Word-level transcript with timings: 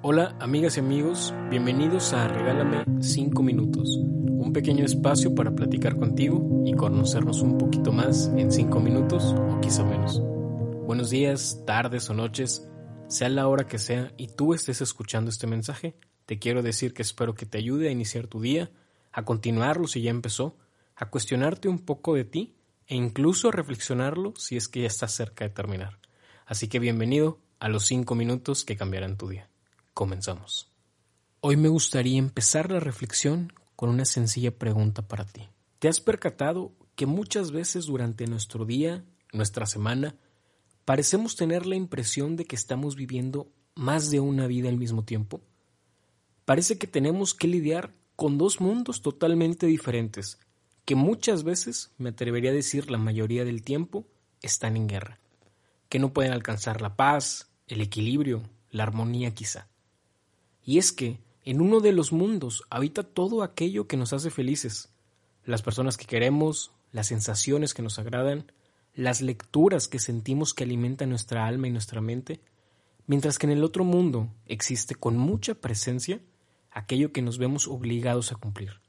Hola 0.00 0.36
amigas 0.38 0.76
y 0.76 0.80
amigos, 0.80 1.34
bienvenidos 1.50 2.12
a 2.12 2.28
Regálame 2.28 2.84
5 3.00 3.42
minutos, 3.42 3.98
un 3.98 4.52
pequeño 4.52 4.84
espacio 4.84 5.34
para 5.34 5.56
platicar 5.56 5.96
contigo 5.96 6.62
y 6.64 6.72
conocernos 6.74 7.42
un 7.42 7.58
poquito 7.58 7.90
más 7.90 8.30
en 8.36 8.52
5 8.52 8.78
minutos 8.78 9.24
o 9.24 9.60
quizá 9.60 9.82
menos. 9.82 10.22
Buenos 10.86 11.10
días, 11.10 11.64
tardes 11.66 12.08
o 12.10 12.14
noches, 12.14 12.70
sea 13.08 13.28
la 13.28 13.48
hora 13.48 13.66
que 13.66 13.78
sea 13.78 14.12
y 14.16 14.28
tú 14.28 14.54
estés 14.54 14.80
escuchando 14.82 15.30
este 15.30 15.48
mensaje, 15.48 15.96
te 16.26 16.38
quiero 16.38 16.62
decir 16.62 16.94
que 16.94 17.02
espero 17.02 17.34
que 17.34 17.46
te 17.46 17.58
ayude 17.58 17.88
a 17.88 17.92
iniciar 17.92 18.28
tu 18.28 18.40
día, 18.40 18.70
a 19.10 19.24
continuarlo 19.24 19.88
si 19.88 20.00
ya 20.00 20.10
empezó, 20.10 20.56
a 20.94 21.10
cuestionarte 21.10 21.68
un 21.68 21.80
poco 21.80 22.14
de 22.14 22.24
ti 22.24 22.54
e 22.86 22.94
incluso 22.94 23.48
a 23.48 23.52
reflexionarlo 23.52 24.32
si 24.36 24.56
es 24.56 24.68
que 24.68 24.82
ya 24.82 24.86
estás 24.86 25.10
cerca 25.10 25.44
de 25.44 25.50
terminar. 25.50 25.98
Así 26.46 26.68
que 26.68 26.78
bienvenido 26.78 27.40
a 27.58 27.68
los 27.68 27.84
5 27.86 28.14
minutos 28.14 28.64
que 28.64 28.76
cambiarán 28.76 29.16
tu 29.16 29.26
día. 29.26 29.50
Comenzamos. 29.98 30.70
Hoy 31.40 31.56
me 31.56 31.66
gustaría 31.66 32.20
empezar 32.20 32.70
la 32.70 32.78
reflexión 32.78 33.52
con 33.74 33.90
una 33.90 34.04
sencilla 34.04 34.56
pregunta 34.56 35.08
para 35.08 35.24
ti. 35.24 35.48
¿Te 35.80 35.88
has 35.88 36.00
percatado 36.00 36.70
que 36.94 37.06
muchas 37.06 37.50
veces 37.50 37.86
durante 37.86 38.28
nuestro 38.28 38.64
día, 38.64 39.04
nuestra 39.32 39.66
semana, 39.66 40.14
parecemos 40.84 41.34
tener 41.34 41.66
la 41.66 41.74
impresión 41.74 42.36
de 42.36 42.44
que 42.44 42.54
estamos 42.54 42.94
viviendo 42.94 43.50
más 43.74 44.08
de 44.12 44.20
una 44.20 44.46
vida 44.46 44.68
al 44.68 44.76
mismo 44.76 45.02
tiempo? 45.02 45.40
Parece 46.44 46.78
que 46.78 46.86
tenemos 46.86 47.34
que 47.34 47.48
lidiar 47.48 47.92
con 48.14 48.38
dos 48.38 48.60
mundos 48.60 49.02
totalmente 49.02 49.66
diferentes, 49.66 50.38
que 50.84 50.94
muchas 50.94 51.42
veces, 51.42 51.90
me 51.98 52.10
atrevería 52.10 52.52
a 52.52 52.54
decir 52.54 52.88
la 52.88 52.98
mayoría 52.98 53.44
del 53.44 53.62
tiempo, 53.62 54.06
están 54.42 54.76
en 54.76 54.86
guerra, 54.86 55.18
que 55.88 55.98
no 55.98 56.12
pueden 56.12 56.32
alcanzar 56.32 56.82
la 56.82 56.94
paz, 56.94 57.50
el 57.66 57.80
equilibrio, 57.80 58.48
la 58.70 58.84
armonía 58.84 59.34
quizá. 59.34 59.66
Y 60.68 60.76
es 60.76 60.92
que 60.92 61.18
en 61.46 61.62
uno 61.62 61.80
de 61.80 61.92
los 61.92 62.12
mundos 62.12 62.62
habita 62.68 63.02
todo 63.02 63.42
aquello 63.42 63.86
que 63.86 63.96
nos 63.96 64.12
hace 64.12 64.28
felices, 64.28 64.90
las 65.46 65.62
personas 65.62 65.96
que 65.96 66.04
queremos, 66.04 66.72
las 66.92 67.06
sensaciones 67.06 67.72
que 67.72 67.80
nos 67.80 67.98
agradan, 67.98 68.52
las 68.94 69.22
lecturas 69.22 69.88
que 69.88 69.98
sentimos 69.98 70.52
que 70.52 70.64
alimentan 70.64 71.08
nuestra 71.08 71.46
alma 71.46 71.68
y 71.68 71.70
nuestra 71.70 72.02
mente, 72.02 72.42
mientras 73.06 73.38
que 73.38 73.46
en 73.46 73.52
el 73.52 73.64
otro 73.64 73.82
mundo 73.82 74.28
existe 74.44 74.94
con 74.94 75.16
mucha 75.16 75.54
presencia 75.54 76.20
aquello 76.70 77.12
que 77.12 77.22
nos 77.22 77.38
vemos 77.38 77.66
obligados 77.66 78.30
a 78.30 78.36
cumplir, 78.36 78.82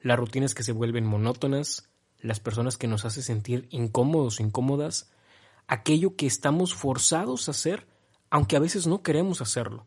las 0.00 0.18
rutinas 0.18 0.54
que 0.54 0.62
se 0.62 0.72
vuelven 0.72 1.04
monótonas, 1.04 1.90
las 2.20 2.40
personas 2.40 2.78
que 2.78 2.88
nos 2.88 3.04
hace 3.04 3.20
sentir 3.20 3.68
incómodos 3.68 4.40
o 4.40 4.42
incómodas, 4.42 5.12
aquello 5.66 6.16
que 6.16 6.24
estamos 6.26 6.74
forzados 6.74 7.48
a 7.48 7.50
hacer 7.50 7.86
aunque 8.30 8.56
a 8.56 8.60
veces 8.60 8.86
no 8.86 9.02
queremos 9.02 9.42
hacerlo, 9.42 9.84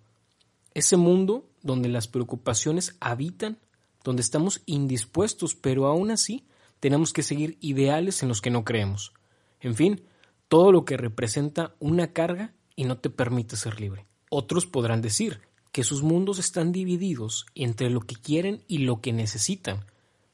ese 0.73 0.97
mundo 0.97 1.50
donde 1.61 1.89
las 1.89 2.08
preocupaciones 2.08 2.95
habitan, 3.00 3.59
donde 4.03 4.22
estamos 4.22 4.61
indispuestos, 4.66 5.55
pero 5.55 5.88
aún 5.88 6.11
así 6.11 6.45
tenemos 6.80 7.14
que 7.14 7.23
seguir 7.23 7.58
ideales 7.61 8.23
en 8.23 8.30
los 8.30 8.41
que 8.41 8.50
no 8.50 8.64
creemos. 8.64 9.14
En 9.59 9.75
fin, 9.75 10.03
todo 10.47 10.72
lo 10.72 10.86
que 10.86 10.97
representa 10.97 11.75
una 11.80 12.14
carga 12.14 12.53
y 12.75 12.86
no 12.86 12.97
te 12.97 13.09
permite 13.09 13.55
ser 13.55 13.80
libre. 13.80 14.05
Otros 14.30 14.66
podrán 14.66 15.02
decir 15.02 15.42
que 15.72 15.83
sus 15.83 16.03
mundos 16.03 16.39
están 16.39 16.72
divididos 16.72 17.45
entre 17.55 17.89
lo 17.89 18.02
que 18.02 18.16
quieren 18.16 18.64
y 18.67 18.80
lo 18.80 19.02
que 19.02 19.14
necesitan. 19.14 19.86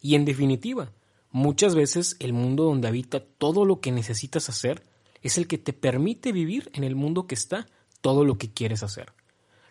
Y 0.02 0.16
en 0.16 0.26
definitiva, 0.26 0.92
muchas 1.32 1.76
veces 1.76 2.16
el 2.20 2.34
mundo 2.34 2.64
donde 2.64 2.88
habita 2.88 3.20
todo 3.20 3.66
lo 3.66 3.82
que 3.82 3.92
necesitas 3.92 4.50
hacer 4.50 4.84
es 5.22 5.38
el 5.38 5.48
que 5.48 5.58
te 5.58 5.74
permite 5.74 6.32
vivir 6.32 6.72
en 6.74 6.84
el 6.84 6.96
mundo 6.96 7.28
que 7.28 7.36
está 7.36 7.68
todo 8.02 8.24
lo 8.24 8.38
que 8.38 8.52
quieres 8.52 8.84
hacer. 8.84 9.14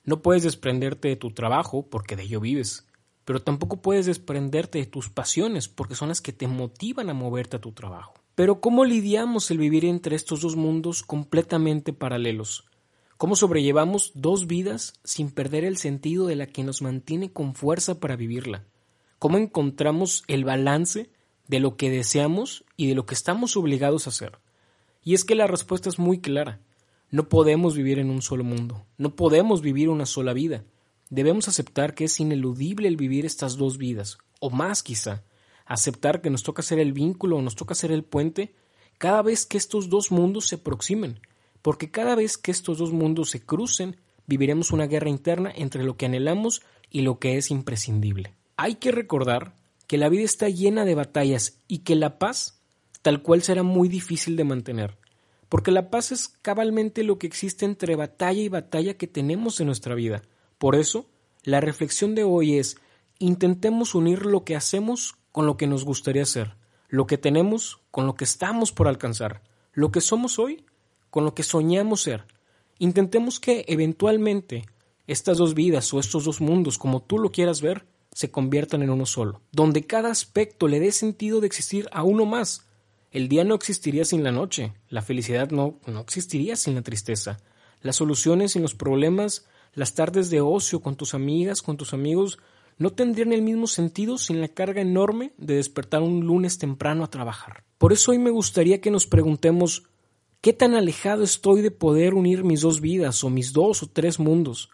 No 0.07 0.23
puedes 0.23 0.45
desprenderte 0.45 1.09
de 1.09 1.17
tu 1.17 1.33
trabajo 1.33 1.85
porque 1.91 2.15
de 2.15 2.23
ello 2.23 2.41
vives, 2.41 2.87
pero 3.25 3.43
tampoco 3.43 3.83
puedes 3.83 4.07
desprenderte 4.07 4.79
de 4.79 4.87
tus 4.87 5.11
pasiones 5.11 5.67
porque 5.67 5.97
son 5.97 6.09
las 6.09 6.21
que 6.21 6.33
te 6.33 6.47
motivan 6.47 7.11
a 7.11 7.15
moverte 7.15 7.57
a 7.57 7.61
tu 7.61 7.73
trabajo. 7.73 8.15
Pero 8.37 8.61
¿cómo 8.61 8.85
lidiamos 8.85 9.51
el 9.51 9.59
vivir 9.59 9.85
entre 9.85 10.15
estos 10.15 10.43
dos 10.43 10.55
mundos 10.55 11.03
completamente 11.03 11.93
paralelos? 11.93 12.67
¿Cómo 13.17 13.35
sobrellevamos 13.35 14.13
dos 14.15 14.47
vidas 14.47 14.95
sin 15.03 15.31
perder 15.31 15.65
el 15.65 15.77
sentido 15.77 16.27
de 16.27 16.37
la 16.37 16.47
que 16.47 16.63
nos 16.63 16.83
mantiene 16.83 17.33
con 17.33 17.57
fuerza 17.57 17.99
para 17.99 18.15
vivirla? 18.15 18.65
¿Cómo 19.19 19.39
encontramos 19.39 20.23
el 20.29 20.45
balance 20.45 21.11
de 21.49 21.59
lo 21.59 21.77
que 21.77 21.91
deseamos 21.91 22.65
y 22.77 22.87
de 22.87 22.95
lo 22.95 23.07
que 23.07 23.15
estamos 23.15 23.57
obligados 23.57 24.07
a 24.07 24.11
hacer? 24.11 24.39
Y 25.03 25.15
es 25.15 25.25
que 25.25 25.35
la 25.35 25.49
respuesta 25.49 25.89
es 25.89 25.99
muy 25.99 26.21
clara. 26.21 26.61
No 27.11 27.29
podemos 27.29 27.77
vivir 27.77 28.01
en 28.01 28.11
un 28.11 28.21
solo 28.21 28.43
mundo, 28.43 28.85
no 28.99 29.15
podemos 29.15 29.63
vivir 29.63 29.89
una 29.89 30.07
sola 30.07 30.33
vida. 30.33 30.65
Debemos 31.09 31.47
aceptar 31.47 31.95
que 31.95 32.05
es 32.05 32.19
ineludible 32.19 32.89
el 32.89 32.97
vivir 32.97 33.25
estas 33.25 33.57
dos 33.57 33.79
vidas, 33.79 34.19
o 34.41 34.51
más 34.51 34.83
quizá, 34.83 35.23
aceptar 35.67 36.21
que 36.21 36.31
nos 36.31 36.43
toca 36.43 36.63
ser 36.63 36.81
el 36.81 36.93
vínculo 36.93 37.37
o 37.37 37.43
nos 37.43 37.55
toca 37.55 37.77
ser 37.77 37.93
el 37.93 38.03
puente 38.03 38.55
cada 38.99 39.23
vez 39.23 39.47
que 39.47 39.57
estos 39.57 39.89
dos 39.89 40.11
mundos 40.11 40.49
se 40.49 40.57
aproximen, 40.57 41.21
porque 41.63 41.93
cada 41.93 42.17
vez 42.17 42.37
que 42.37 42.51
estos 42.51 42.79
dos 42.79 42.93
mundos 42.93 43.31
se 43.31 43.41
crucen, 43.41 43.97
viviremos 44.27 44.73
una 44.73 44.87
guerra 44.87 45.09
interna 45.09 45.53
entre 45.55 45.85
lo 45.85 45.97
que 45.97 46.07
anhelamos 46.07 46.63
y 46.91 47.03
lo 47.03 47.21
que 47.21 47.37
es 47.37 47.53
imprescindible. 47.53 48.35
Hay 48.57 48.77
que 48.77 48.91
recordar 48.91 49.55
que 49.87 49.99
la 49.99 50.09
vida 50.09 50.25
está 50.25 50.49
llena 50.49 50.85
de 50.85 50.97
batallas 50.97 51.61
y 51.69 51.79
que 51.79 51.95
la 51.95 52.19
paz 52.19 52.61
tal 53.03 53.23
cual 53.23 53.43
será 53.43 53.63
muy 53.63 53.89
difícil 53.89 54.35
de 54.35 54.43
mantener 54.43 54.99
porque 55.49 55.71
la 55.71 55.91
paz 55.91 56.13
es 56.13 56.29
cabalmente 56.29 57.03
lo 57.05 57.19
que 57.19 57.27
existe 57.27 57.65
entre 57.65 57.97
batalla 57.97 58.41
y 58.41 58.49
batalla 58.49 58.95
que 58.95 59.07
tenemos 59.07 59.61
en 59.61 59.67
nuestra 59.67 59.95
vida. 59.95 60.23
Por 60.59 60.75
eso, 60.75 61.07
la 61.43 61.61
reflexión 61.61 62.15
de 62.15 62.25
hoy 62.25 62.59
es, 62.59 62.77
intentemos 63.19 63.95
unir 63.95 64.27
lo 64.27 64.45
que 64.45 64.57
hacemos 64.57 65.17
con 65.33 65.47
lo 65.47 65.57
que 65.57 65.67
nos 65.67 65.85
gustaría 65.85 66.25
ser, 66.25 66.57
lo 66.89 67.07
que 67.07 67.19
tenemos 67.19 67.81
con 67.91 68.07
lo 68.07 68.15
que 68.15 68.25
estamos 68.25 68.73
por 68.73 68.89
alcanzar, 68.89 69.43
lo 69.73 69.91
que 69.93 70.01
somos 70.01 70.39
hoy 70.39 70.65
con 71.11 71.25
lo 71.25 71.35
que 71.35 71.43
soñamos 71.43 72.03
ser. 72.03 72.25
Intentemos 72.79 73.41
que 73.41 73.65
eventualmente 73.69 74.67
estas 75.07 75.39
dos 75.39 75.55
vidas 75.55 75.93
o 75.95 76.01
estos 76.01 76.25
dos 76.25 76.41
mundos, 76.41 76.79
como 76.79 77.01
tú 77.03 77.19
lo 77.19 77.31
quieras 77.31 77.61
ver, 77.61 77.87
se 78.13 78.31
conviertan 78.31 78.83
en 78.83 78.91
uno 78.91 79.07
solo, 79.07 79.41
donde 79.53 79.87
cada 79.87 80.11
aspecto 80.11 80.69
le 80.69 80.81
dé 80.81 80.93
sentido 80.93 81.41
de 81.41 81.47
existir 81.47 81.89
a 81.93 82.03
uno 82.03 82.27
más, 82.27 82.66
el 83.17 83.29
día 83.29 83.45
no 83.45 83.55
existiría 83.55 84.05
sin 84.05 84.23
la 84.23 84.31
noche, 84.31 84.75
la 84.91 85.01
felicidad 85.01 85.51
no, 85.51 85.81
no 85.87 86.01
existiría 86.01 86.55
sin 86.55 86.75
la 86.75 86.83
tristeza, 86.83 87.39
las 87.81 87.97
soluciones 87.97 88.53
sin 88.53 88.61
los 88.61 88.75
problemas, 88.75 89.47
las 89.73 89.95
tardes 89.95 90.29
de 90.29 90.43
ocio 90.43 90.81
con 90.81 90.97
tus 90.97 91.15
amigas, 91.15 91.63
con 91.63 91.79
tus 91.79 91.95
amigos, 91.95 92.39
no 92.77 92.91
tendrían 92.91 93.33
el 93.33 93.41
mismo 93.41 93.69
sentido 93.69 94.19
sin 94.19 94.43
la 94.43 94.49
carga 94.49 94.83
enorme 94.83 95.33
de 95.39 95.55
despertar 95.55 96.03
un 96.03 96.27
lunes 96.27 96.59
temprano 96.59 97.05
a 97.05 97.11
trabajar. 97.11 97.65
Por 97.79 97.95
eso 97.95 98.11
hoy 98.11 98.19
me 98.19 98.29
gustaría 98.29 98.83
que 98.83 98.91
nos 98.91 99.07
preguntemos 99.07 99.85
¿qué 100.43 100.53
tan 100.53 100.75
alejado 100.75 101.25
estoy 101.25 101.63
de 101.63 101.71
poder 101.71 102.13
unir 102.13 102.45
mis 102.45 102.61
dos 102.61 102.83
vidas 102.83 103.25
o 103.25 103.31
mis 103.31 103.55
dos 103.55 103.83
o 103.83 103.87
tres 103.87 104.19
mundos? 104.19 104.69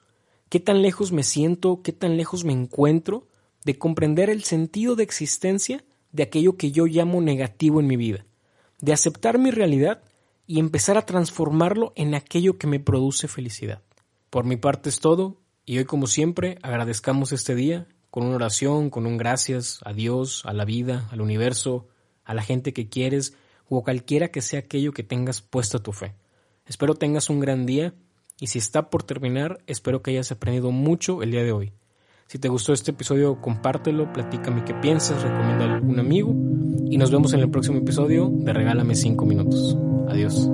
¿Qué 0.48 0.58
tan 0.58 0.82
lejos 0.82 1.12
me 1.12 1.22
siento, 1.22 1.81
qué 1.84 1.92
tan 1.92 2.16
lejos 2.16 2.42
me 2.42 2.52
encuentro 2.52 3.28
de 3.64 3.78
comprender 3.78 4.31
el 4.31 4.42
sentido 4.42 4.97
de 4.97 5.04
existencia 5.04 5.84
de 6.10 6.25
aquello 6.25 6.56
que 6.56 6.72
yo 6.72 6.86
llamo 6.86 7.20
negativo 7.20 7.78
en 7.78 7.86
mi 7.86 7.97
vida? 7.97 8.26
De 8.82 8.93
aceptar 8.93 9.38
mi 9.38 9.50
realidad 9.50 10.03
y 10.47 10.59
empezar 10.59 10.98
a 10.98 11.06
transformarlo 11.06 11.93
en 11.97 12.15
aquello 12.15 12.59
que 12.59 12.66
me 12.66 12.81
produce 12.81 13.28
felicidad. 13.28 13.81
Por 14.28 14.44
mi 14.44 14.56
parte 14.56 14.91
es 14.91 14.98
todo, 14.98 15.41
y 15.65 15.78
hoy 15.78 15.84
como 15.84 16.09
siempre 16.09 16.59
agradezcamos 16.62 17.32
este 17.32 17.54
día 17.54 17.87
con 18.10 18.26
una 18.26 18.34
oración, 18.34 18.91
con 18.91 19.06
un 19.06 19.16
gracias 19.16 19.78
a 19.84 19.93
Dios, 19.93 20.43
a 20.44 20.53
la 20.53 20.65
vida, 20.65 21.09
al 21.12 21.20
universo, 21.20 21.87
a 22.25 22.34
la 22.34 22.43
gente 22.43 22.72
que 22.72 22.88
quieres 22.88 23.34
o 23.69 23.84
cualquiera 23.84 24.28
que 24.28 24.43
sea 24.43 24.60
aquello 24.60 24.93
que 24.93 25.04
tengas 25.04 25.41
puesto 25.41 25.81
tu 25.81 25.93
fe. 25.93 26.14
Espero 26.66 26.94
tengas 26.94 27.31
un 27.31 27.38
gran 27.38 27.64
día 27.64 27.94
y 28.41 28.49
si 28.49 28.59
está 28.59 28.91
por 28.91 29.04
terminar, 29.04 29.62
espero 29.69 30.03
que 30.03 30.10
hayas 30.10 30.32
aprendido 30.32 30.72
mucho 30.72 31.22
el 31.22 31.31
día 31.31 31.44
de 31.44 31.53
hoy. 31.53 31.72
Si 32.26 32.38
te 32.38 32.49
gustó 32.49 32.73
este 32.73 32.90
episodio, 32.90 33.40
compártelo, 33.40 34.12
platícame 34.12 34.64
qué 34.64 34.75
piensas, 34.75 35.23
recomienda 35.23 35.67
a 35.67 35.75
algún 35.75 36.00
amigo 36.00 36.34
y 36.93 36.99
nos 36.99 37.11
vemos 37.11 37.33
en 37.33 37.41
el 37.41 37.49
próximo 37.49 37.79
episodio 37.79 38.29
de 38.31 38.53
Regálame 38.53 38.94
5 38.94 39.25
minutos. 39.25 39.79
Adiós. 40.09 40.47